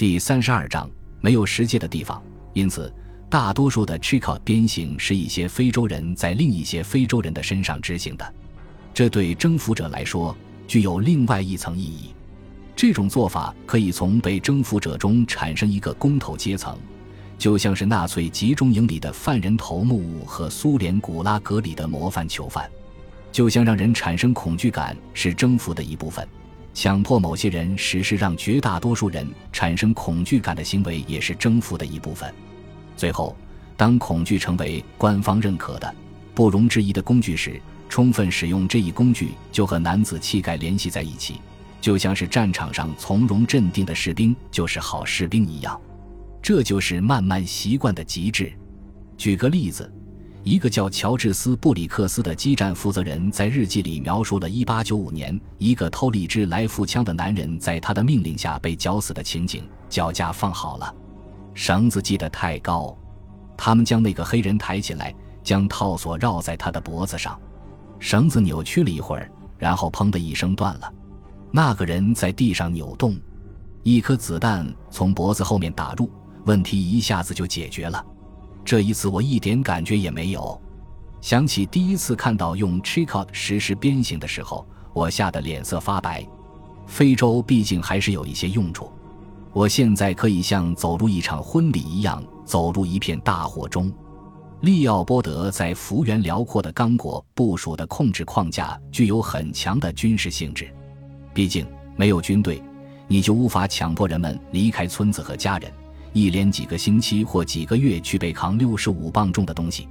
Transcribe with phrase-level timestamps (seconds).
[0.00, 0.88] 第三十二章
[1.20, 2.22] 没有石阶的地方，
[2.54, 2.90] 因此
[3.28, 8.34] 大多数的 Chicot 鞭刑是一些非洲人在另一些非洲人的身上执行的，
[8.94, 10.34] 这对征服者来说
[10.66, 12.14] 具有另外一层意义。
[12.74, 16.78] 这种做法可以从被征服者中产生一个公头阶层，
[17.36, 22.66] 就像是纳粹集中营里的犯人头目和苏联古拉格里的模范囚犯。
[23.30, 26.26] 就像让人产生恐惧感是征服的一部分，
[26.80, 32.32] 强迫某些人实施让绝大多数人产生恐惧感的行为也是征服的一部分。
[32.96, 33.36] 最后，
[33.76, 35.94] 当恐惧成为官方认可的、
[36.34, 41.34] 不容置疑的工具时，充分使用这一工具就和男子气概联系在一起。
[41.82, 45.78] 就像是战场上从容镇定的士兵就是好士兵一样，
[46.40, 48.50] 这就是慢慢习惯的极致。
[49.18, 49.92] 举个例子，
[50.42, 60.94] 一个叫乔治斯·布里克斯的基站负责人在日记里描述了1895年一个偷了一支来福枪的男人在他的命令下被绞死的情景：脚架放好了，
[61.52, 62.96] 绳子系得太高，
[63.54, 67.38] 他们将那个黑人抬起来，将套索绕在他的脖子上，
[67.98, 70.90] 绳子扭曲了一会儿，然后砰的一声断了。
[71.52, 73.14] 那个人在地上扭动，
[73.82, 76.10] 一颗子弹从脖子后面打入，
[76.46, 78.02] 问题一下子就解决了。
[78.70, 80.62] 这一次我一点感觉也没有。
[81.20, 86.24] 想起第一次看到用 Chicot 实施鞭刑的时候，我吓得脸色发白。
[86.86, 88.88] 非洲毕竟还是有一些用处。
[89.52, 93.92] 我现在可以像走入一场婚礼一样，走入一片大火中。
[94.60, 100.72] 利奥波德在幅员辽阔的刚果部署的控制框架具有很强的军事性质。
[101.34, 102.62] 毕竟没有军队，
[103.08, 105.68] 你就无法强迫人们离开村子和家人，
[106.12, 109.88] 一连几个星期或几个月去背扛六十五磅重的东西。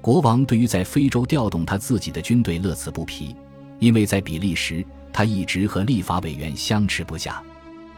[0.00, 3.34] 国王对于在非洲调动他自己的军队乐此不疲，
[3.78, 7.42] 因为在比利时他一直和立法委员相持不下，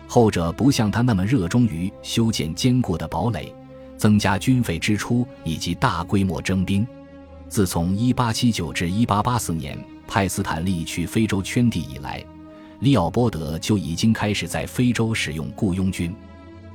[0.07, 3.53] 后者不像他那么热衷于修建坚固的堡垒、
[3.97, 6.87] 增加军费支出以及大规模征兵。
[7.49, 9.77] 自从一八七九至一八八四年
[10.07, 12.25] 派斯坦利去非洲圈地以来。
[12.81, 16.15] 利奥波德就已经开始在非洲使用雇佣军。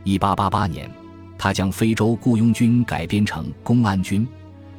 [0.06, 0.92] 1888年，
[1.38, 4.28] 他将非洲雇佣军改编成公安军，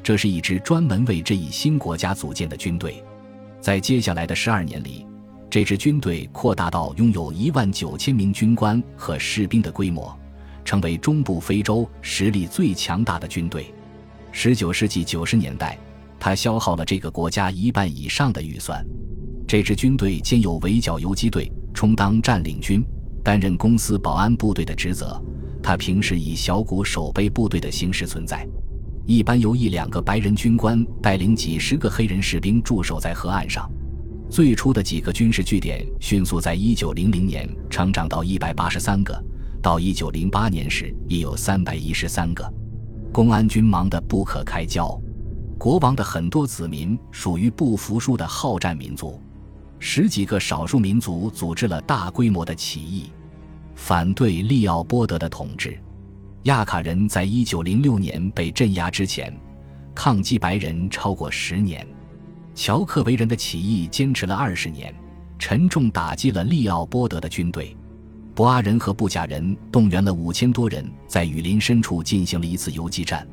[0.02, 3.02] 这是一支专门为这一新国家组建的军队。
[3.60, 5.06] 在接下来的十二年里，
[5.48, 10.18] 这支军队扩大到拥有一万九千名军官和士兵的规模，
[10.64, 13.72] 成为中部非洲实力最强大的军队。
[14.34, 15.78] 19世纪90年代，
[16.18, 18.84] 他消耗了这个国家一半以上的预算。
[19.46, 22.82] 这支军队兼有围剿游击队，充当占领军，
[23.22, 25.20] 担任公司保安部队的职责。
[25.62, 28.46] 他平时以小股守备部队的形式存在，
[29.06, 33.70] 一般由一两个白人军官带领几十个黑人士兵驻守在河岸上。
[34.28, 39.24] 最初的几个军事据点迅速在1900年成长到183个，
[39.60, 42.52] 到1908年时已有313个。
[43.12, 44.98] 公安军忙得不可开交。
[45.58, 49.20] 国王的很多子民属于不服输的好战民族。
[49.84, 53.10] 十几个少数民族组织了大规模的起义，
[53.75, 55.76] 反对利奥波德的统治。
[56.44, 59.37] 亚卡人在一九零六年被镇压之前，
[59.93, 61.84] 抗击白人超过十年。
[62.54, 64.94] 乔克维人的起义坚持了二十年，
[65.37, 67.76] 沉重打击了利奥波德的军队。
[68.37, 73.26] 博阿人和布贾人动员了五千多人，在雨林深处进行了一次游击战，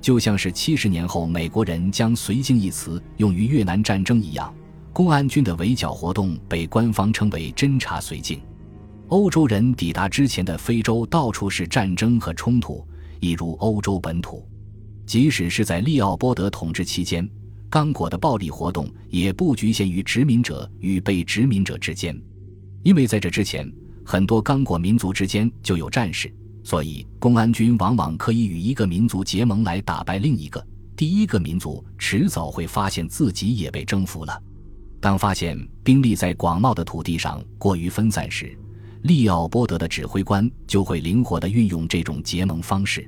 [0.00, 4.52] 就像是七十年后美国人将“绥靖”一词用于越南战争一样。
[4.94, 8.40] 公安军的围剿活动被官方称为“侦察绥靖”。
[9.10, 12.86] 欧洲人抵达之前的非洲到处是战争和冲突，
[13.18, 14.48] 一如欧洲本土。
[15.04, 17.28] 即使是在利奥波德统治期间，
[17.68, 22.16] 刚果的暴力活动也不局限于殖民者与被殖民者之间，
[22.84, 23.68] 因为在这之前，
[24.06, 26.32] 很多刚果民族之间就有战事，
[26.62, 30.64] 所以公安军往往可以与一个民族结盟来打败另一个。
[30.94, 34.40] 第一个民族迟早会发现自己也被征服了。
[35.04, 38.56] 当发现兵力在广袤的土地上过于分散时，
[39.02, 43.06] 利奥波德的指挥官就会灵活地运用这种结盟方式。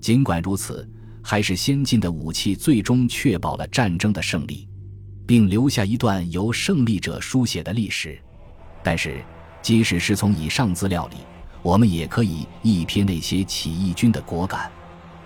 [0.00, 0.88] 尽管如此，
[1.22, 4.66] 还是先进的武器最终确保了战争的胜利，
[5.26, 8.18] 并留下一段由胜利者书写的历史。
[8.82, 9.22] 但是，
[9.60, 11.16] 即使是从以上资料里，
[11.60, 14.72] 我们也可以一瞥那些起义军的果敢。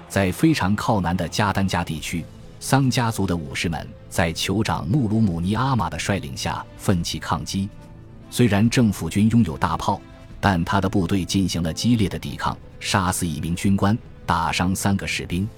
[0.08, 2.24] 在非常靠南的加丹加地区。
[2.62, 7.68] 桑家族的武士们在酋长穆鲁姆尼阿玛的率领下奋起抗击。
[8.30, 9.98] 虽然政府军拥有大炮，
[10.38, 13.96] 但他的部队进行了激烈的抵抗，杀死一名军官，
[14.26, 15.48] 打伤三个士兵。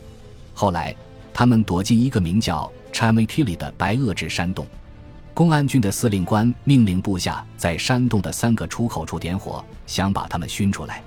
[0.54, 0.94] 后来，
[1.34, 4.64] 他们躲进一个名叫 Chamikili 的白垩质山洞。
[5.34, 11.02] 公安军的司令官命令部下在山洞的三个出口处点火，想把他们熏出来。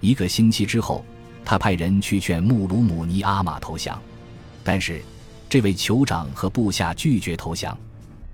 [0.00, 1.02] 一个星期之后，
[1.46, 3.98] 他派人去劝穆鲁姆尼阿玛投降，
[4.62, 5.02] 但是
[5.50, 7.76] 这位酋长和部下拒绝投降。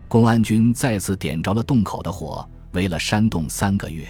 [0.06, 4.06] 公安军再次点着了洞口的火，围了山洞三个月。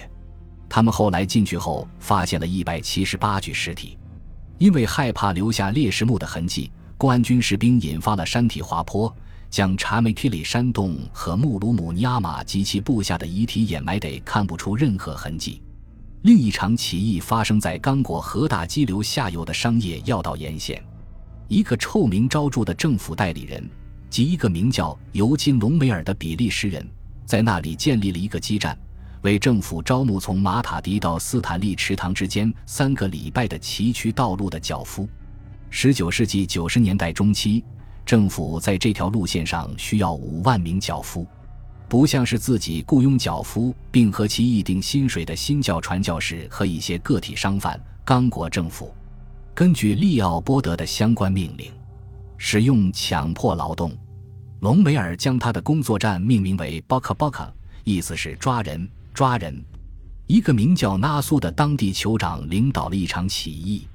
[0.67, 3.97] 他们后来进去后，发现了一百七十八具尸体。
[4.57, 9.15] 因为害怕留下烈士墓的痕迹，公安军士兵引发了山体滑坡，
[9.49, 15.61] 将查梅提里山洞和穆鲁姆尼亚玛及其部下的遗体掩埋得看不出任何痕迹。
[16.23, 20.83] 另一场起义发生在刚果河大激流下游的商业要道沿线，
[21.49, 23.63] 一个臭名昭著的政府代理人
[24.09, 26.85] 及一个名叫尤金·隆美尔的比利时人，
[27.25, 28.77] 在那里建立了一个基站。
[29.21, 35.07] 为政府招募从马塔迪到斯坦利池塘之间三个礼拜的崎岖道路的脚夫。
[35.69, 37.63] 十九世纪九十年代中期，
[38.05, 41.25] 政府在这条路线上需要五万名脚夫，
[41.89, 47.79] 不像是自己雇佣脚夫并和其议定薪水的新教传教士和一些个体商贩。
[48.05, 48.93] 刚果政府
[49.57, 51.71] 根据利奥波德的相关命令，
[52.37, 53.91] 使用强迫劳动。
[54.59, 57.49] 隆美尔将他的工作站命名为 “Boka Boka”，
[57.83, 58.87] 意思是抓人。
[59.15, 59.59] 抓人，
[60.27, 63.87] 一个名叫纳苏的当地酋长领导了一场起义。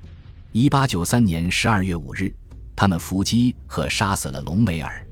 [0.51, 2.35] 一八九三年十二月五日，
[2.75, 5.07] 他们伏击和杀死了隆美尔，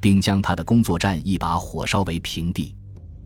[0.00, 2.76] 并将他的工作站一把火烧为平地。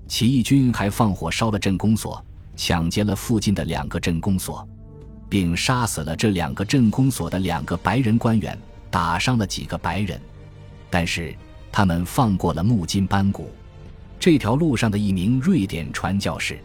[0.08, 2.24] 起义军还放火烧了镇公所，
[2.56, 4.66] 抢劫了附近的两个镇公所，
[5.30, 8.58] 并杀死了这两个镇公所的两个白人官员，
[8.90, 10.20] 打伤了几个白人。
[10.90, 11.34] 但是
[11.72, 13.48] 他们放过了木金班古。
[14.18, 16.58] 这条路上的一名瑞典传教士，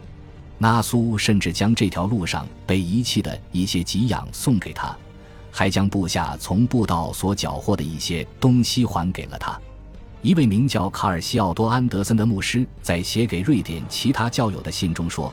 [0.58, 4.98] 纳苏甚至将这条路上被遗弃的一些给养送给他，
[5.52, 9.58] 还将部下从布道所缴获的一些东西还给了他。
[10.22, 15.32] 一位名叫卡尔西奥多·安德森的牧师在写给瑞典其他教友的信中说：“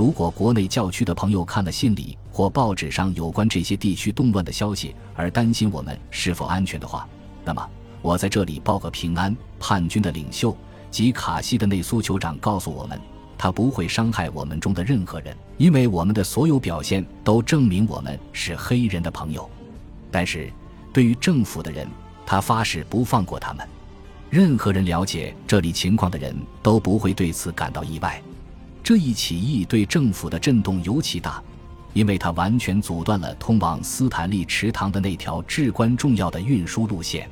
[0.00, 7.06] 如果国内教区的朋友看了信里或报纸上有关这些地区动乱的消息而担心我们是否安全的话，
[7.44, 7.68] 那么
[8.00, 9.36] 我在这里报个平安。
[9.58, 10.56] 叛军的领袖。”
[10.90, 12.98] 及卡西的内苏酋长告诉我们，
[13.36, 19.50] 他不会伤害我们中的任何人，因为我们的所有表现都证明我们是黑人的朋友。
[20.10, 20.50] 但是，
[20.94, 21.86] 对于政府的人，
[22.24, 23.68] 他发誓不放过他们。
[24.30, 28.20] 任何人了解这里情况的人都不会对此感到意外。
[28.90, 31.40] 这一起义对政府的震动尤其大，
[31.92, 37.30] 因为它完全阻断了通往斯坦利池塘的那条至关重要的运输路线。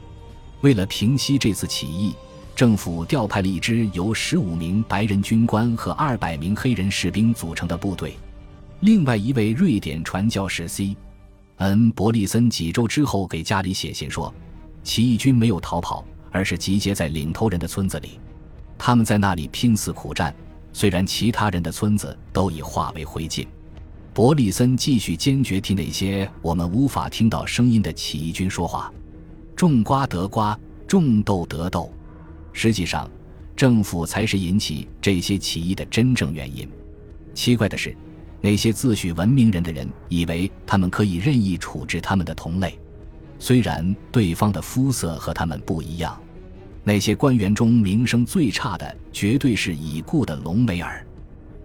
[0.60, 2.14] 为了平息这次起义。
[2.54, 8.16] 政府调派了一支由十五名白人军官和二百名黑人士兵组成的部队。
[8.78, 11.90] 另外一位瑞典传教士 C.N.
[11.90, 14.32] 伯利森几周之后给家里写信说，
[14.84, 18.20] 起义军没有逃跑，而是集结在领头人的村子里。
[18.78, 20.32] 他们在那里拼死苦战，
[20.72, 23.46] 虽然其他人的村子都已化为灰烬。
[24.14, 28.92] 伯利森继续坚决替那些我们无法听到声音的起义军说话。
[29.54, 31.92] 种瓜得瓜，种豆得豆。
[32.52, 33.08] 实际上，
[33.56, 36.68] 政府才是引起这些起义的真正原因。
[37.34, 37.96] 奇怪的是，
[38.40, 42.78] 那些自诩文明人的人以为他们可以任意处置他们的同类，
[43.38, 46.20] 虽然对方的肤色和他们不一样。
[46.88, 51.06] 那些官员中名声最差的，绝对是已故的隆美尔。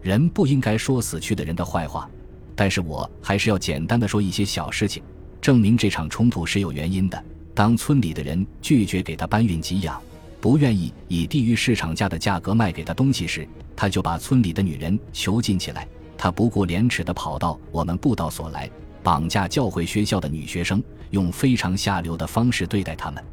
[0.01, 2.09] 人不应该说死去的人的坏话，
[2.57, 5.01] 但是我还是要简单的说一些小事情，
[5.39, 7.23] 证明这场冲突是有原因的。
[7.53, 9.97] 当村里的人拒绝给他搬运给养。
[10.41, 15.87] 不愿意以低于市场价的价格卖给他东西时，他就把村里的女人囚禁起来。
[16.17, 18.69] 他不顾廉耻地跑到我们布道所来，
[19.01, 23.23] 绑架教会学校的女学生，用非常下流的方式对待他们。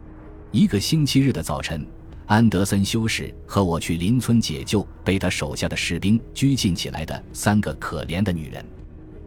[0.53, 1.87] 一个星期日的早晨，
[2.27, 8.65] 安德森修士和我去邻村解救被他手下的士兵拘禁起来的三个可怜的女人。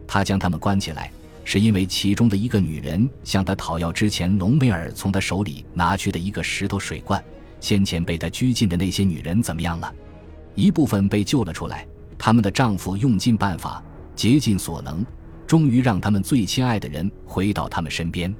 [0.06, 1.10] 他将他们关起来，
[1.42, 7.22] 是因为其中的一个女人向他讨要之前隆美尔从他手里拿去的一个石头水罐。
[7.58, 9.90] 先前被他拘禁的那些女人怎么样了？
[10.54, 11.86] 一部分被救了出来，
[12.18, 13.82] 他们的丈夫用尽办法，
[14.14, 15.02] 竭尽所能，
[15.46, 18.34] 终于让他们最亲爱的人回到他们身边。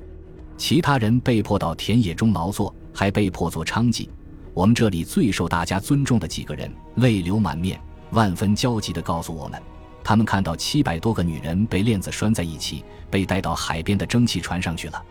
[0.56, 4.08] 其他人被迫到田野中劳作，还被迫做娼妓。
[4.52, 7.80] 我们这里最受大家尊重的几个人泪流满面，
[8.10, 9.60] 万分焦急地告诉我们，
[10.02, 15.02] 他们看到七百多个女人被链子拴在一起，被带到海边的蒸汽船上去了。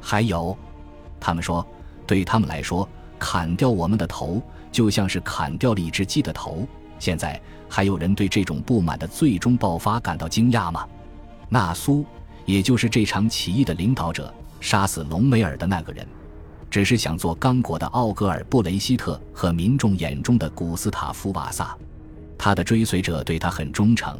[0.00, 0.56] 还有，
[1.18, 1.66] 他们说，
[2.06, 2.88] 对他们来说。
[3.24, 6.66] 砍掉我们的头，就像是砍掉了一只鸡的头。
[6.98, 10.84] 现在还有人对这种不满的最终爆发感到惊讶吗？
[11.48, 12.04] 纳苏，
[12.46, 16.06] 也就是这场起义的领导者，杀死隆美尔的那个人，
[16.70, 21.76] 只是想做刚果的奥格尔·布雷希特和民众眼中的古斯塔夫·瓦萨。
[22.38, 24.16] 他的追随者对他很忠诚，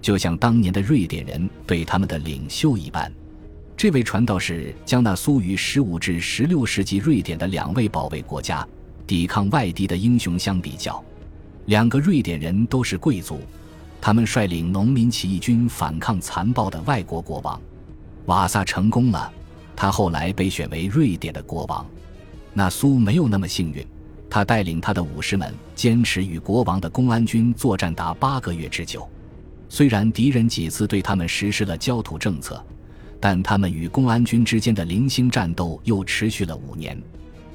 [0.00, 3.10] 就像当年的瑞典人对他们的领袖一般。
[3.74, 8.66] 这位传道士将那苏与十五至十六世纪瑞典的两位保卫国家、
[9.06, 11.02] 抵抗外敌的英雄相比较。
[11.66, 13.40] 两个瑞典人都是贵族，
[14.00, 17.60] 他们率领农民起义军反抗残暴的外国国王。
[18.26, 19.30] 瓦萨成功了，
[19.76, 21.86] 他后来被选为瑞典的国王。
[22.54, 23.86] 那苏没有那么幸运，
[24.28, 29.06] 他带领他的武士们坚持与国王的公安军作战达八个月之久。
[29.68, 32.64] 虽然敌人几次对他们实施了焦土政策。
[33.18, 37.00] 但他们与公安军之间的零星战斗又持续了五年。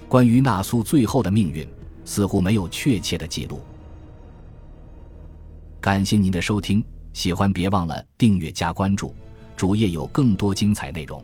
[0.09, 1.65] 关于纳苏最后的命运，
[2.03, 3.61] 似乎没有确切的记录。
[5.79, 9.15] 感谢您的收听，喜欢别忘了订阅加关注，
[9.55, 11.23] 主页有更多精彩内容。